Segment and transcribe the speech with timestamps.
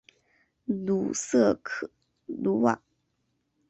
[0.67, 1.61] 鲁瑟
[2.25, 2.81] 卢瓦。